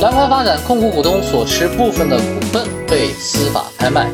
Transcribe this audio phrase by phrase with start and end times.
[0.00, 4.10] 蓝光发展控股股东所持部分的股份被司法拍卖。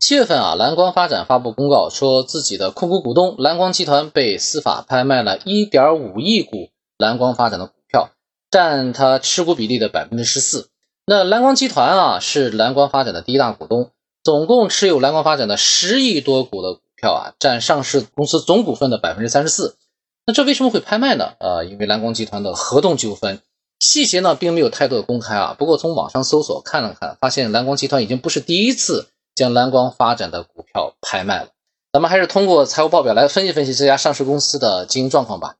[0.00, 8.08] 七月份啊，蓝光发展发布公告，说自己的控股股东蓝光集团被司法拍卖了1.5亿股蓝光发展的股票，
[8.50, 10.70] 占他持股比例的百分之十四。
[11.04, 13.90] 那蓝光集团啊，是蓝光发展的第一大股东，
[14.24, 19.76] 总共持有蓝光发展的十亿多股的股票啊，占上市公司总股份的百分之三十四。
[20.24, 21.34] 那这为什么会拍卖呢？
[21.38, 23.40] 呃，因为蓝光集团的合同纠纷，
[23.86, 25.54] 细节呢并没有太多的公开啊。
[25.56, 29.06] 不过从网上搜索看了看，发现蓝光集团已经不是第一次
[29.36, 31.50] 将蓝光发展的股票拍卖了。
[31.92, 35.54] 咱们还是通过财务报表来分析分析这家上市公司的经营状况吧，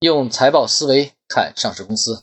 [0.00, 2.22] 用财报思维看上市公司。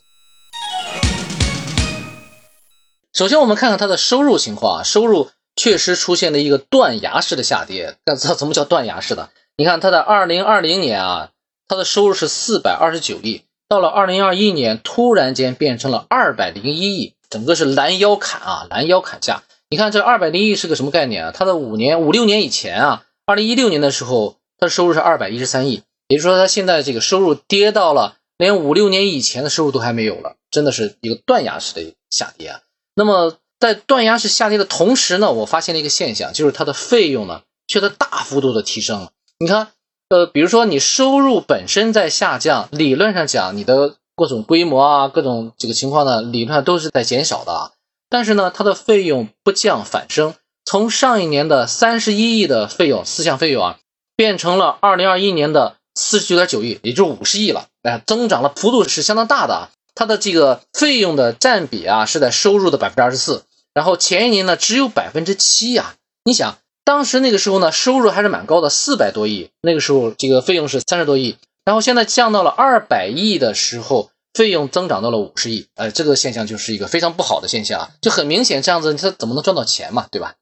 [3.14, 7.96] 首先，我们看看它的收入情况啊，收入确实出现了一个断崖式的下跌。
[8.04, 9.30] 那怎么叫断崖式的？
[9.56, 11.30] 你看它的二零二零年啊，
[11.68, 19.42] 它的收入是四百二十九亿，到了二零二一年突然间变成了二百零一亿，整个是拦腰砍啊，拦腰砍价。
[19.68, 21.32] 你看这二百零一亿是个什么概念啊？
[21.34, 32.60] 它的五年五六年以前啊，二零一六年的时候，它的收入是二百一十三亿，也就是说它现在这个收入跌到了连五六年以前的收入都还没有了，真的是一个断崖式的下跌啊。
[32.94, 39.10] 那么在断崖式下跌的同时呢，我发现了一个现象，就是它的费用呢却在大幅度的提升了。
[39.40, 39.68] 你看，
[40.08, 47.72] 呃，比如说你收入本身在下降，理论上讲，你的各种规模啊，各种这个情况呢，理论上都是在减少的啊。
[48.08, 53.78] 但是呢，它的费用不降反升，从上一年的三十一亿的费用，四项费用啊，
[54.14, 57.66] 变成了二零二一年的四十九点九亿，也就是五十亿了。
[57.82, 59.70] 哎，增长了幅度是相当大的啊。
[59.96, 63.42] 它的这个费用的占比啊，是在收入的百分之二十四，
[63.74, 65.94] 然后前一年呢只有百分之七呀。
[66.24, 80.36] 你想，当时那个时候呢，收入还是蛮高的，四百多亿，那个时候这个费用是三十多亿，然后现在降到了二百亿的时候，费用增长到了五十亿，呃，这个现象就是一个非常不好的现象啊，就很明显，这样子它怎么能赚到钱嘛，对吧？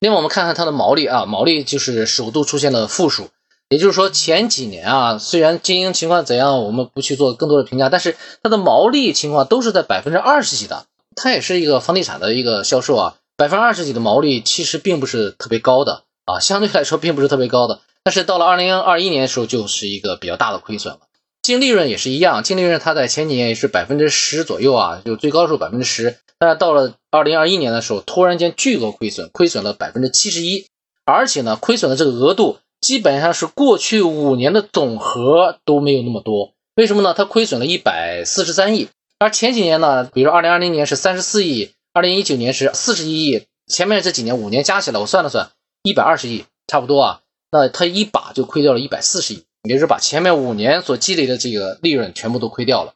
[0.00, 3.28] 另外我们看看它的毛利啊，毛利就是首度出现了负数。
[3.68, 10.86] 也就是说，前几年啊，虽然经营情况怎样，我们不去做更多的评价，但是它的毛利情况都是在百分之二十几的。
[11.14, 17.78] 它也是一个房地产的一个销售啊，百分之二十几的毛利其实并不是特别高的啊，相对来说并不是特别高的。
[18.02, 21.00] 但是到了二零二一年的时候，就是一个比较大的亏损了。
[21.40, 30.66] 净利润也是一样，净利润它在前几年也是百分之十左右啊，就最高的时候百分之十，但是到了二零二一年的时候，突然间巨额亏损，亏损了百分之七十一，
[31.04, 32.58] 而且呢，亏损的这个额度。
[32.80, 37.12] 基本上是过去五年的总和都没有那么多，为什么呢？
[37.12, 38.88] 它亏损了一百四十三亿，
[39.18, 45.50] 而前几年呢，比如二零二零年是三十四亿，二零一九年是四十一亿，前面这几年五年加起来，我算了算，
[45.82, 47.20] 一百二十亿差不多啊。
[47.50, 52.94] 那它一把就亏掉了一百四十亿，也就是把前面五年所积累的这个利润全部都亏掉了。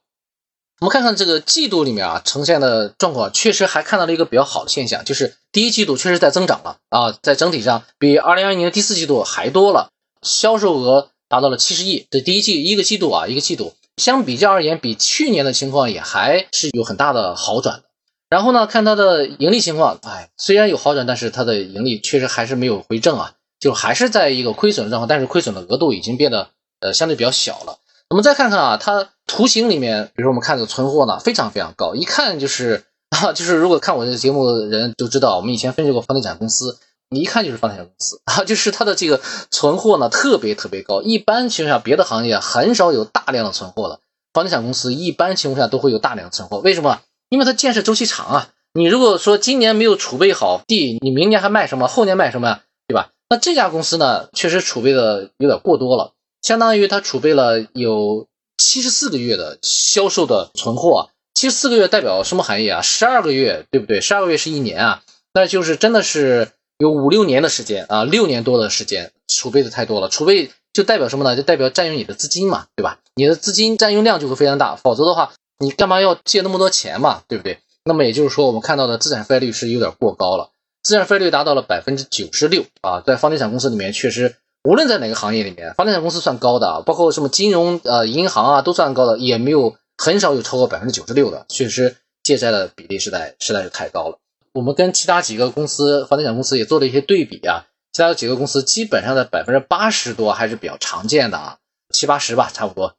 [0.81, 9.91] 我们看看这个季度里面啊呈现的状况，确实还看到了一个比较好的现象，就是第一季度确实在增长了啊，在整体上比二零二一年的第四季度还多了，
[10.23, 12.07] 销售额达到了七十亿。
[12.11, 17.85] 这第一季一个季度啊，一个季度相比较而言，比去年的情况也还是有很大的好转的。
[18.33, 26.49] 然后呢，看它的盈利情况，哎，虽然有好转，但是它的盈利确实还是没有回正啊，就还是在一个亏损的状况，但是亏损的额度已经变得
[26.81, 27.77] 呃相对比较小了。
[28.09, 36.79] 我们再看看啊，它图形里面，比如说我们看这个存货呢，非常非常高，一看就是 啊，就是如果看我这节目的人都知道，我们以前分析过房地产公司，
[37.11, 39.21] 你一看就是房地产公司 啊，就是它的这个
[39.51, 44.01] 存货呢特别特别高，一般情况下别的行业很少有大量的存货的，
[44.33, 47.01] 房地产公司一般情况下都会有大量的存货，为什么？
[47.33, 51.89] 因为它建设周期长啊，你如果说今年没有储备好地，你明年还卖什么？
[51.89, 52.63] 后年卖什么呀？
[52.87, 53.09] 对吧？
[53.31, 56.13] 那这家公司呢，确实储备的有点过多了。
[56.43, 58.27] 相当于它储备了有
[58.59, 62.83] 七十四个月的销售的存货，七十四个月代表什么含义啊？
[62.83, 64.03] 十二个月，对不对？
[64.03, 70.11] 十二个月是一年啊，那就是真的是有五六年的时间啊，六年多的时间储备的太多了。
[70.11, 71.35] 储备就代表什么呢？
[71.35, 72.99] 就代表占用你的资金嘛，对吧？
[73.15, 75.33] 你的资金占用量就会非常大，否则的话，
[75.63, 77.61] 你干嘛要借那么多钱嘛，对不对？
[77.85, 80.51] 那么也就是说，我们看到的资产负债率是有点过高了，
[80.83, 84.37] 资产负债率达到了百分之九十六啊，在房地产公司里面确实。
[84.65, 94.19] 无论在哪个行业里面，房地产公司算高的啊，包括什么金融、呃银行啊，都算高的，也没有很少有超过百分之九十六的，确实借债的比例实在实在是太高了。
[94.53, 101.59] 我们跟其他几个公司，房地产公司也做了一些对比啊，其他几个公司基本上在百分之八十多还是比较常见的啊，
[101.93, 102.95] 七八十吧，差不多。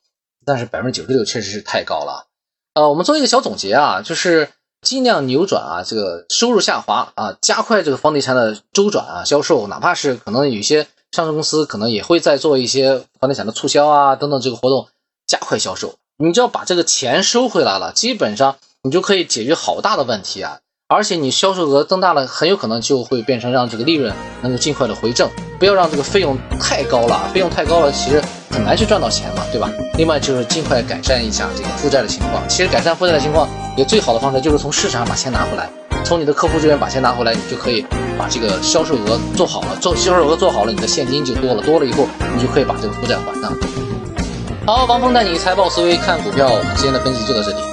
[0.46, 2.28] 但是百分之九十六确实是太高了。
[2.74, 4.50] 呃，我们做一个小总结啊，就是
[4.82, 10.88] 尽量扭转啊这个收入下滑啊，加快这个房地产的周转啊，销售，哪怕是可能有些。
[11.16, 14.88] 上市公司可能也会在做一些房地产的促销啊等等这个活动，
[15.28, 15.94] 加快销售。
[16.18, 20.58] 你只要把这个钱收回来了，基本上你就可以解决好大的问题啊！
[20.94, 29.72] 而且你销售额增大了，很有可能就会变成让这个利润能够尽快的回正，不要让这个费用太高了，费用太高了，其实很难去赚到钱嘛，对吧？
[29.98, 32.48] 另外就是尽快改善一下这个负债的情况。
[32.48, 35.68] 其实改善负债的情况，也最好的方式就是从市场上把钱拿回来，
[36.04, 37.84] 从你的客户这边把钱拿回来，你就可以
[38.16, 43.52] 把这个销售额做好了，做销售额做好了，你的现金就多了，多了以后你就可以把这个负债还上。
[44.68, 47.73] 好，王峰带你财报思维看股票，我们今天的分析就到这里。